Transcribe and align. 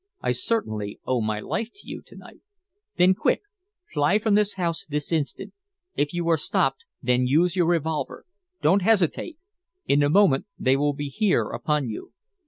"I 0.19 0.31
certainly 0.31 0.99
owe 1.05 1.21
my 1.21 1.39
life 1.39 1.69
to 1.75 1.81
you 1.87 2.01
to 2.07 2.15
night." 2.15 2.41
"Then 2.97 3.13
quick! 3.13 3.43
Fly 3.93 4.17
from 4.17 4.33
this 4.33 4.55
house 4.55 4.83
this 4.83 5.11
instant. 5.11 5.53
If 5.95 6.11
you 6.11 6.27
are 6.29 6.37
stopped, 6.37 6.85
then 7.03 7.27
use 7.27 7.55
your 7.55 7.67
revolver. 7.67 8.25
Don't 8.63 8.81
hesitate. 8.81 9.37
In 9.85 10.01
a 10.01 10.09
moment 10.09 10.47
they 10.57 10.75
will 10.75 10.93
be 10.93 11.09
here 11.09 11.51
upon 11.51 11.87
you." 11.87 12.13